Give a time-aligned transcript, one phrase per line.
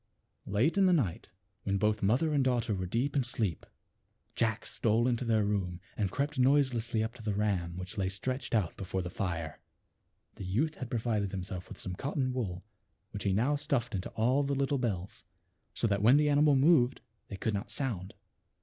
[0.47, 1.29] Late in the night,
[1.61, 3.67] when both mother and daughter were deep in sleep,
[4.35, 8.55] Jack stole into their room and crept noiselessly up to the ram which lay stretched
[8.55, 9.59] out before the fire.
[10.37, 12.63] Th( youth had provided himself with some cotton wool
[13.11, 15.23] which he now stuffed into all the little bells,
[15.75, 18.15] so 0 that when the animal moved they could not sound.